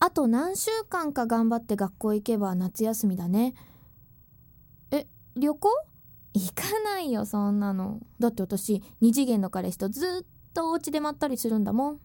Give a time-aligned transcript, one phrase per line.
[0.00, 3.54] あと何週間か頑張って学校行けば夏休みだね。
[4.90, 5.68] え旅行？
[6.34, 8.00] 行かないよそんなの。
[8.20, 12.00] だって私二次元の彼氏とずっとお家でまったりするんだもん。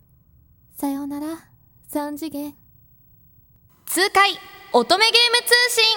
[0.76, 1.28] さようなら。
[1.88, 2.56] 三次元。
[3.86, 4.32] 痛快
[4.73, 5.32] 乙女ゲー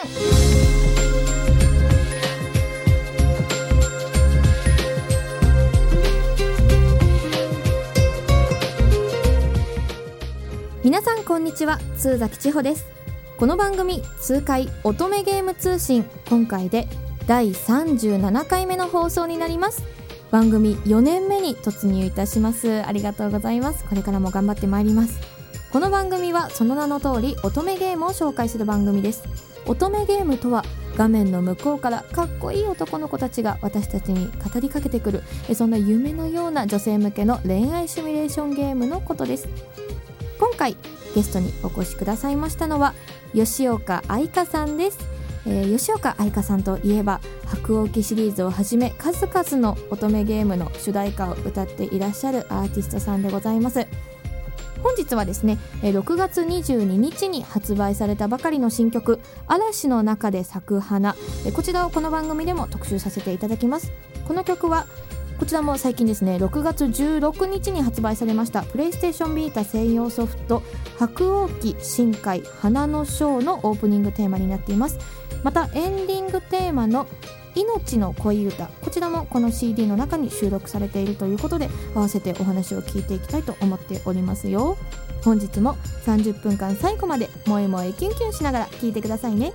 [0.05, 0.76] ム通信。
[11.57, 12.85] ちは通崎千穂です。
[13.39, 16.05] この番組痛快乙女ゲーム通信。
[16.29, 16.87] 今回で
[17.27, 19.83] 第37回目の放送になります。
[20.31, 22.85] 番組4年目に突入いたします。
[22.85, 23.87] ありがとうございます。
[23.87, 25.19] これからも頑張ってまいります。
[25.73, 29.25] この番組はその名の通り乙女ゲームを紹介する番組です。
[29.65, 30.63] 乙女ゲームとは
[30.99, 35.23] 画面の向こうからかっこいい男の子たちが私たちに語りかけてくる
[35.55, 39.49] そんな夢のような女性向けの恋愛シミュレーションゲームのことです。
[40.39, 40.77] 今回
[41.17, 42.95] ゲストにお越しくださいましたのは
[43.33, 44.99] 吉岡愛香さんです、
[45.47, 53.87] えー吉岡愛香さんといえば白鸚記シリーズをはじめ数々の乙女ゲームの主題歌を歌っていらっしゃるアーティストさんでございます。
[54.83, 61.17] 本日はですね6月22日に発売されたばかりの新曲「嵐の中で咲く花」
[61.55, 63.91] こちらをこの番組でも特集させていただきます。
[64.29, 64.87] この曲は
[65.39, 70.63] こちらも最近ですね6月16日に発売されましたプレイステーションビータ専用ソフト
[70.99, 74.99] 「白鸚記深海花のショー」のオープニングテーマになっています。
[75.43, 77.07] またエンディングテーマの
[77.55, 84.79] 「命の恋歌」こちらもこの CD の中に収録されているということで合わせてお話を聞いていきたいと思っておりますよ。
[85.23, 89.53] 本日も30分間最後まで萌え萌えキュンキュンしながら聞いてくださいね。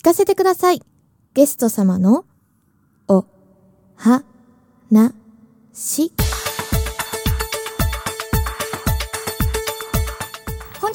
[0.00, 0.80] 聞かせてください。
[1.34, 2.24] ゲスト様の
[3.06, 3.26] お
[3.96, 4.22] は
[4.90, 5.12] な
[5.74, 6.14] し。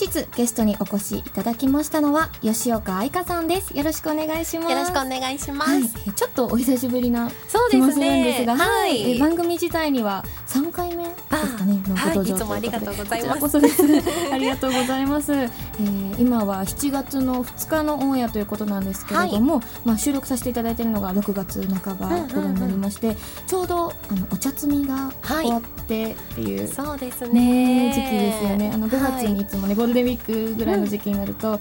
[0.08, 3.76] 日ゲストにお越しいただきましたのは吉岡愛香さんです。
[3.76, 4.72] よろしくお願いします。
[4.72, 7.30] よろしくお願いします、はい、えちょっとお久しぶりな
[7.70, 9.16] 気もでするんですが、はい。
[9.18, 12.18] え番組自体には3回目ですかねのごはい。
[12.18, 13.58] 登場いつもありがとうございます。
[14.32, 23.16] ありがとうございます、えー今は7月の2日のオンエアということなんですけれども、まあ収録させていただいているのが6月半ば頃になりまして、
[23.48, 27.90] ちょうどあのお茶摘みが終わってっていう、そうですね。
[27.90, 28.72] ね時期ですよね。
[28.74, 31.59] あの5月はいにいつもね、ゴールデンウィークぐらいの時期になると、あ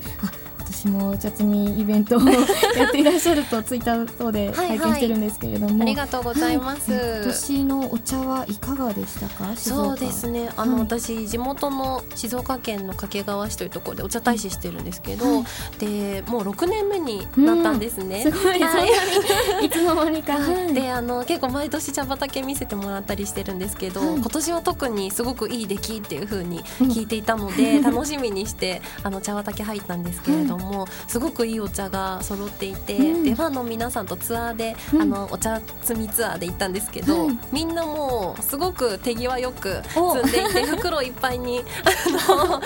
[0.59, 2.21] 今年もお茶摘みイベントを
[2.77, 7.01] やっていらっしゃるとツイッター等で拝見してるんですけれども、ありがとうございます、はい。
[7.17, 9.55] 今年のお茶はいかがでしたか？
[9.55, 10.49] 静岡そうですね。
[10.57, 10.83] あの、はい。
[10.85, 15.45] 私地元の静岡県の掛川市というところでお茶大使してるんですけど、はい。
[15.79, 18.89] でもう6年目になったんですね、すごい、はい。
[19.13, 19.21] そ
[19.51, 20.75] んなにいつの間にか、はい。
[20.75, 24.17] であの結構毎年茶畑見せてもらったりしてるんですけど、はい。
[24.17, 33.25] 今年は特にすごくいい出来っていう風に聞いていたので、 楽しみにしてあの茶畑入ったんですけれども、すごくいいお茶が揃っていて、うん。
[33.25, 35.03] でファンの皆さんとツアーで、うん。
[35.03, 37.39] あのお茶摘みツアーで行ったんですけど、はい。
[37.53, 40.15] みんなもうすごく手際よくお。
[40.15, 41.65] 摘んでいて袋いっぱいに
[42.29, 42.63] あの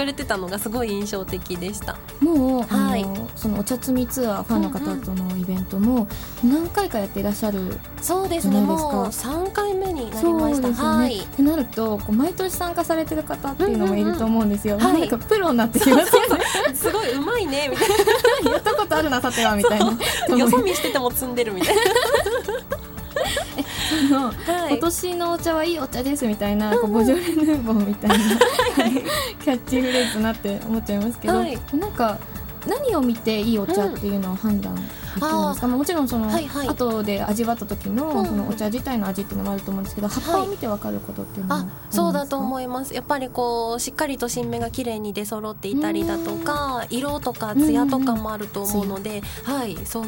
[0.00, 1.98] くれてたのがすごい印象的でした。
[2.20, 3.04] もう、はい。
[3.04, 6.06] あのそのお茶摘みツアーファンの方とのイベントも
[6.42, 8.48] 何回かやっていらっしゃるそうです。
[8.48, 8.78] ねもう
[9.08, 10.68] 3回目になりました。
[10.68, 10.74] ね。
[10.74, 11.20] はい。
[11.20, 14.82] ってなるとこう毎年参加されてる方っていうのもいると思うんですよ、うん。
[14.82, 16.44] うんうんなんかプロになってきますよね。
[16.74, 19.96] すごいうまいねみたいや ったことあるなさてはみたいな。
[20.28, 21.82] なよそ見してても積んでるみたいな、
[23.90, 28.16] あのはい今年のお茶はいいお茶ですみたいな、こうボジョレ・ヌーボーみたいな
[29.42, 31.58] キャッチフレーズなって思っちゃいますけど、はい。
[31.74, 32.18] なんか
[32.66, 36.68] 何を見ていいお茶っていうのを判断できるんですか、まあ、もちろんその、はいはい。
[36.68, 42.94] 後で味わった時の,、うんそのお茶自体の味っていうのもあると思うんですけど葉っぱを見てわかることっていうのはあそうだとい思います。
[42.94, 49.78] やっぱりこうしっかりと新芽が綺麗に出揃っていたりだとか色とか艶とかもあると思うので、はい。
[49.84, 50.02] 総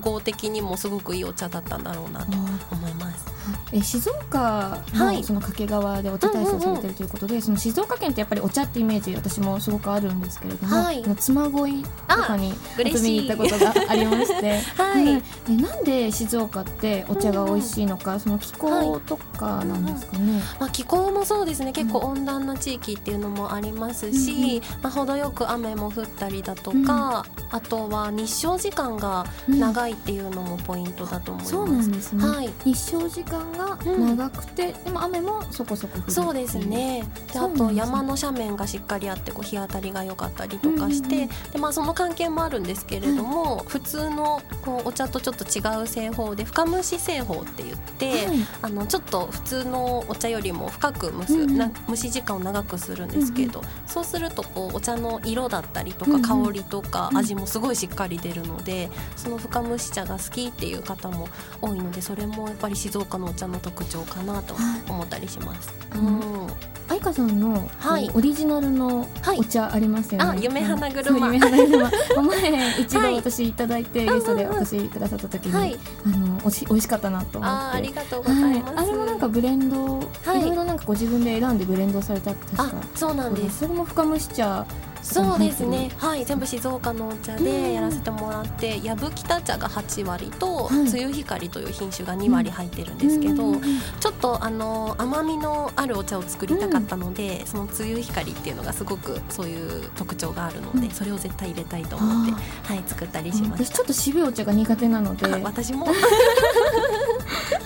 [0.00, 2.36] 合的にもすごくいいお茶だったんだろうなと
[2.70, 3.31] 思います。
[3.72, 5.18] え静岡はい。
[5.18, 11.02] のその掛川でお茶体操されてるということで、その静岡県ってやっぱりお茶ってイメージ私もすごくあるんですけれども、はい。
[11.16, 15.14] 妻恋とかに遊びに行ったことがありまして、 はい。
[15.14, 20.42] うんえなんで静岡ってお茶が美味しいのか、その気候とかなんですかね。
[20.60, 21.72] まあ、気候もそうですね。
[21.72, 31.50] 結構温暖な地域っていうのもありますし、まあ、程よく雨も降ったりだとか、あとは日照時間が長いっていうのもポイントだと思います。
[31.50, 32.50] そうなんですね、はい。
[32.64, 37.04] 日照時間がが長くて、でも雨もそこそこ降るそうですね。
[37.32, 48.36] であと山の斜面がしっかりあってこう日当たりが良かったりとかして、うんうんでまあ、その関係もあるんですけれども、普通のこうお茶とちょっと違う製法で深蒸し製法って言って、はい。
[48.62, 51.58] あのちょっと普通のお茶よりも深く蒸す、うんうん。
[51.58, 56.22] な蒸し時間を長くするんですけど、そうするとこうお茶の色だったりとかうんうん。
[56.22, 57.18] 香りとかうん。
[57.18, 61.28] 味もすごいしっかり出るので、その深蒸し茶が好きっていう方も
[61.60, 64.54] 多いのでそれもやっぱり静岡のお茶の特徴かなと
[64.88, 65.68] 思ったりします。
[65.94, 66.46] うんうん。
[66.88, 68.10] 愛花さんの、はい。
[68.12, 69.38] オリジナルのはい。
[69.38, 71.10] お茶ありますよね、あ夢花車。
[71.26, 71.90] 夢花車。
[72.18, 73.14] お 前一度はい。
[73.16, 77.56] 私いただいて、ゲストでお越しくださった時に、はい、あのおし美味しかったなと思って。
[77.56, 78.62] あーありがとうございはい。
[78.62, 80.40] ます。、あれもなんかブレンド、はい。
[80.40, 83.60] い、ろいろなんかご自分で選んでブレンドされたって確あかそうなんです。
[83.60, 84.66] それも深蒸し茶
[85.02, 85.90] そうですね。
[85.98, 87.44] はい、全部静岡のお茶うん。
[87.44, 100.90] でやらせてもらって、やぶきた茶が8割と、はいつゆ光という品種が2割入ってるんですけど、うんうんうんちょっとあの甘みのあるお茶を作りたかったので、そのつゆ光っていうのがすごくそういう特徴があるので、うん。
[100.90, 102.32] それを絶対入れたいと思って、
[102.68, 103.64] あはい、作ったりしました。
[103.64, 103.84] 私ちょ。
[103.84, 105.26] っと渋いお茶が苦手なので。
[105.26, 105.86] あ私も、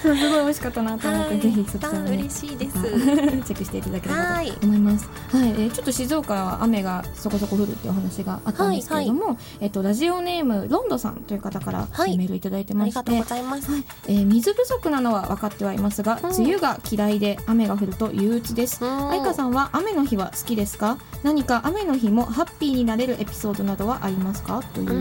[0.02, 2.16] すごい美味しかったなと思って、はい、ぜひそちらあもね。
[2.16, 2.72] 嬉しいです。
[2.72, 4.52] チェックしていただければはい。
[4.52, 5.08] と思います。
[5.30, 12.16] はい、えーちょっと静岡は雨がそこそこ降るっていうお話があったんですけれども、えっとラジオネームロンドさんという方からはい。
[12.16, 13.72] メールいただいてありがとうまして、ございます。
[13.72, 13.84] はい。
[14.08, 18.84] えー水不足なのは分かってはいますが、うん梅雨が嫌いで雨が降ると憂鬱です。
[18.84, 19.10] うん。
[19.10, 20.98] 愛花さんは雨の日は好きですか？
[21.22, 24.62] 何か雨の日もハッピーになれるエピソードなどはありますか？
[24.74, 24.92] というう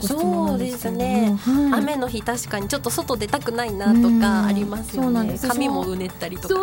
[0.00, 1.36] そうですねも。
[1.36, 5.38] はい雨の日確かにちょっと外出たくないなとかありますよね。
[5.40, 6.54] 髪もうねったりとか。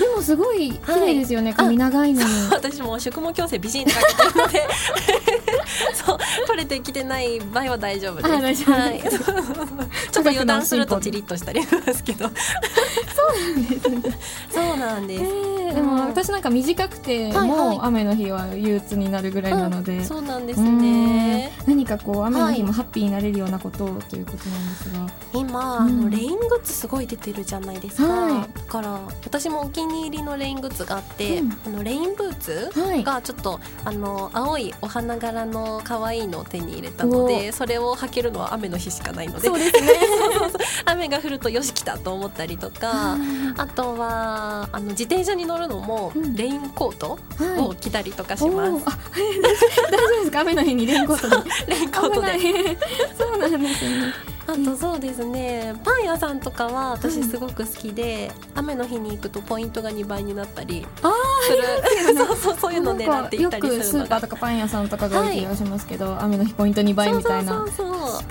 [0.00, 4.68] でもすごい綺麗ですよね、髪長いのに私も宿毛矯正ビシンってかけてるので
[5.94, 8.70] そう取れてきてない場合は大丈夫です。
[8.70, 9.00] はい、
[10.10, 12.24] ちょっと油断するとチリッとしたりしますけど。
[12.26, 14.53] そうなんです。
[14.84, 17.48] えーでも私なんか短くてはいはい。
[17.48, 21.52] も雨の日は憂鬱になるぐらいなので、そうなんですね。
[21.60, 21.66] うん。
[21.66, 26.00] 何かこう雨の日もハッピーになれるようなことをということなんですが、今、うん。
[26.00, 28.58] あのレイングッズすごい出てるじゃないですか、はい。
[28.58, 31.52] だから私もお気に入りのレイングッズがあって、うん。
[31.66, 33.02] あのレインブーツはい。
[33.02, 39.48] がちょっとあの青いお花柄の可愛いのを手に入れたのでそれを履けるのは雨の日しかないので。
[39.48, 39.92] そうですね。
[40.86, 43.16] 雨が降るとよし来たと思ったりとか。
[43.56, 46.34] あとはあの自転車に乗るのもうん。
[46.36, 47.58] レインコートはい。
[47.60, 48.84] を着たりとかしおます。
[48.84, 48.90] ー。
[48.90, 48.98] あ
[49.90, 50.40] 大丈夫ですか？
[50.40, 52.78] 雨の日にレインコートでレインコートで。
[53.18, 54.12] そうなんですね
[54.46, 61.12] あとそうですねパン屋さんとかは私すごく好きで、雨の日に行くとポイントが2倍になったりあ
[61.42, 61.52] す
[62.12, 62.16] る。
[62.26, 64.06] そうそうそういうのを狙って行ったりよくするのが。
[64.06, 67.64] スーパーとかパン屋さんとかが多い気がしますけど、雨の日ポイント2倍みたいな。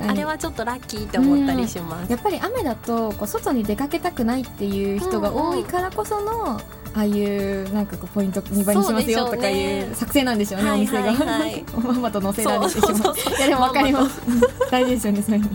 [0.08, 6.60] あれはちょっとラッキーって思ったりします、やっぱり雨だとこう外に出かけたくないっていう人が多いからこその、
[6.96, 11.64] ああいうなんかこうポイント2倍にしますよとかいう作戦なんでしょうね、はいお店が、はいはい。
[11.84, 12.94] まんまと乗せられてしまう。
[12.94, 14.22] いやでもわかります。
[14.28, 15.50] うん大事ですよねそういうの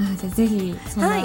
[0.00, 1.24] あじゃあぜひそんはない。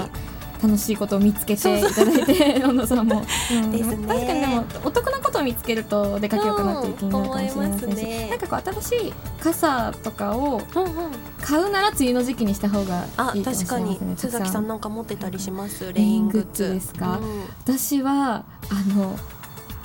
[0.59, 3.21] 楽しいことを見つけていただいてロンドンさんも、
[3.53, 3.71] うん。
[3.71, 4.07] ですね。
[4.07, 8.29] 確かにでもお得なことを見つけると出かけようかなっていう気になるかもしれませんし、ね。
[8.31, 11.11] なんかこう新しい傘とかをうんうん。
[11.41, 13.95] 買うなら梅雨の時期にした方があいいかもしれませんね。
[13.95, 14.17] 確かに。
[14.17, 14.67] 須崎さん。
[14.67, 15.85] なんか持ってたりします？
[15.85, 17.19] レレイインングッズですか？
[17.19, 17.41] うん。
[17.63, 19.15] 私はあの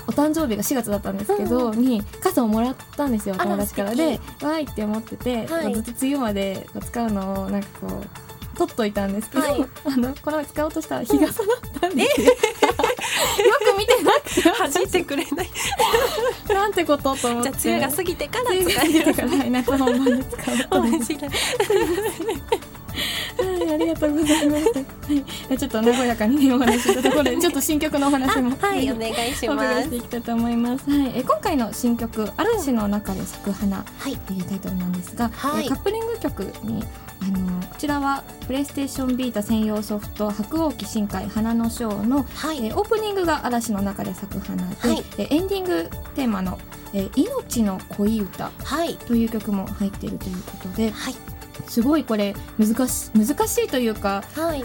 [0.09, 3.91] お誕生日が4月だったんですけど、に傘をもらったんですよ友達から。
[3.91, 5.75] 素でわーいって思ってて、はい。
[5.75, 8.07] ずっと梅雨まで使うのをなんかこう
[8.63, 9.67] 取っといたんですけど、はい。
[9.85, 12.07] あのこ使おうとしたら日傘だったんで。
[12.07, 12.35] すよ、 よ
[13.75, 15.51] く見てなくて弾いてくれない。
[16.49, 17.51] なんてことと思って。
[17.59, 18.53] じゃあ梅雨が過ぎてから使
[18.83, 20.83] えるからはい夏本番で使うと
[23.95, 24.65] がとうございます。
[25.49, 28.57] はい、ちょっと和やかにねお話ししたところで、 ちょっと新曲のお話も。
[28.61, 29.67] あはい お願いしおます。
[29.67, 30.91] 伺いしていきたいと思います。
[30.91, 34.17] はい、え今回の新曲「嵐の中で咲く花」はい。
[34.17, 35.67] というタイトルなんですが、はい。
[35.67, 36.85] えカップリング曲に
[37.23, 42.67] あのこちらはプレイステーションビータ専用ソフト「白鸚記深海花のショーの」はい。
[42.67, 45.05] えオープニングが嵐の中で咲く花で、はい。
[45.19, 46.59] えエンディングテーマの
[46.95, 51.15] 「え命の恋歌はい」という曲も入っているということではい
[51.67, 54.65] すごいこれ難し難しいというかはい。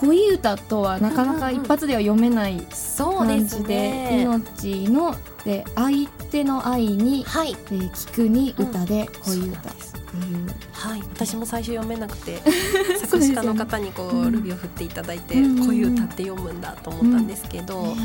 [0.00, 4.22] 恋歌とはなかなか一発では読めないそうです感じで,、ね。
[4.22, 7.56] 命ので相手の愛に、はい。
[7.70, 12.42] えー聞くに歌で恋歌ってですいう、はい、私も最初読めなくて
[13.00, 14.32] 作詞家の方にこう、うん。
[14.32, 17.96] ルビを振っていただいて、うんこういう歌って読むんだと思ったんですけど、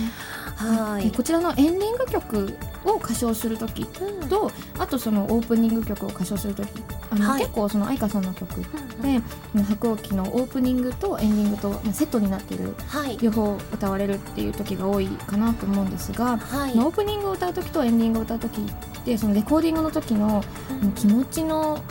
[0.56, 3.86] はい、えこちらのエンディング曲を歌唱する時
[4.22, 4.30] うん。
[4.30, 6.70] とあとそのオープニング曲を歌唱する時
[7.12, 7.42] あの、はい。
[7.42, 8.62] 結構その愛花さんの曲
[9.02, 9.22] で、
[9.54, 9.64] うん。
[9.64, 13.18] 白鸚記のオープニングとエンディングとまあセットになっているはい。
[13.22, 16.76] 両方歌われるっていう時が多いかなと思うんですが、はい。
[16.76, 20.44] まあオープニングを歌う時とエンディングを歌う時ってそのレコーディングの時の
[20.82, 20.92] うん。
[20.94, 21.84] 気持ちの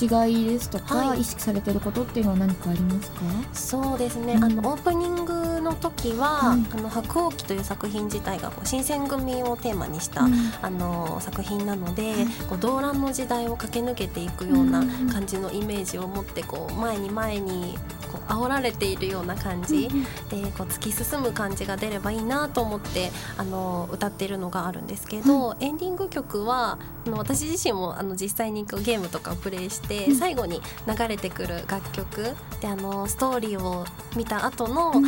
[0.00, 0.04] 違
[0.44, 1.20] いですとか、はい。
[1.20, 3.20] 意識されてることっていうのは何かありますか？
[3.54, 4.44] そうですね、うん。
[4.44, 10.34] あのオープニングの時は「はいあの白鸚記」という作品自体がこう新選組をテーマにした、うん。
[10.62, 12.26] あの作品なので、はい。
[12.48, 17.78] こう動乱の時代を駆け抜けていくようなうん感じのイメージを持ってこう前に前に
[18.12, 19.88] こう煽られているような感じ、
[20.30, 30.16] でこう突き進む感じが出ればいいなと思ってあの歌ってるのがあるんですけど、エンディング曲はあの私自身もあの実際にこうゲームとかをプレイして、うん。
[30.16, 33.84] 最後に流れてくる楽曲であのストーリーを
[34.16, 35.06] 見た後のうん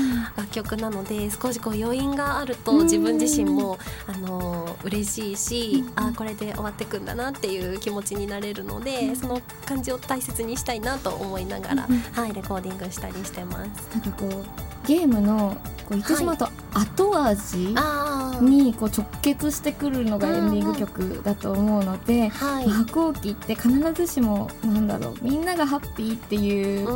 [0.49, 2.89] 楽曲なので少しこう余韻があるとうん。
[2.89, 9.17] 自分自身もあの嬉しいし、うんあこれで終わってくんだなっていう気持ちになれるので、うん。
[9.17, 13.89] その感じを大切にしたいなと思いながら、うんはい、レコーディングしたりしてます。
[13.93, 15.57] なんかこうゲームの
[15.89, 26.87] こう言ってしまうと後味あにこう直結してくるのがエンディング曲だと思うので、はい、白鸚記って必ずしもなんだろうみんながハッピーっていう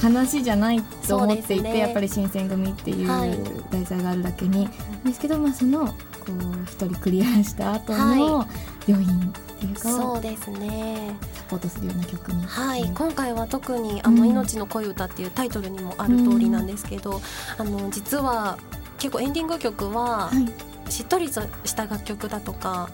[0.00, 1.78] 話じゃないと思っていて、ね。
[1.78, 3.38] やっぱり新選組っていうはい。
[3.70, 4.68] 題材があるだけに、
[5.04, 5.92] ですけど、まあ、そのこ
[6.28, 8.48] う一人クリアした後のは
[8.88, 11.16] 余韻っていうかをそうですね。
[11.34, 12.94] サポートするような曲に、はい、うん。
[12.94, 14.28] 今回は特に「あのうん。
[14.30, 17.20] 命の恋歌」っていうタイトルにもある通りなんですけど、
[17.56, 18.58] あの実は
[18.98, 20.68] 結構エンディング曲ははい。
[20.90, 22.88] しっとりとした楽曲だとか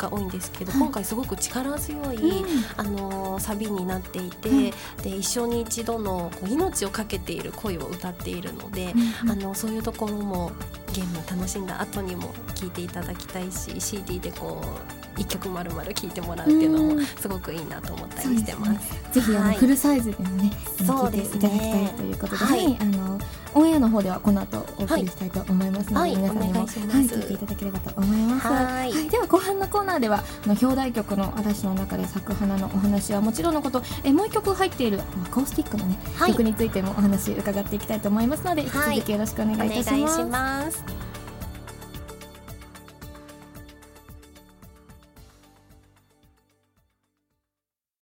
[0.00, 0.80] が多いんですけど、はい。
[0.80, 2.46] 今回すごく力強い、うん。
[2.76, 4.70] あのサビになっていて、うん。
[5.02, 10.52] で一生に一度のこう命を懸けている恋を歌っているので、うんあのそういうところも
[10.92, 17.00] ゲームを楽しんだ後にも聴いていただきたいし CD でこう一曲まるまる聴いてもらうっていうのうん。
[17.00, 19.12] もすごくいいなと思ったりしてます。
[19.12, 19.56] ぜひあの、はい。
[19.56, 23.20] フルサイズでもね聞いていただきたいということで、はいはいあの
[23.52, 26.16] オンエアの方ではこの後お送りしたいと思いますので、はい。
[26.16, 28.46] 皆さんにも、はい、聞いていただければと思います。
[28.46, 29.08] はい。
[29.08, 36.30] では後半のコーナーではあの表題曲の嵐の中で咲く花のお話はもちろんのことえもう一曲入っているアコースティックのね、はい。
[36.30, 40.16] 曲についてもお話伺っていきたいと思いますので引きはい続きよろしくお願いいいたします。
[40.16, 41.09] します。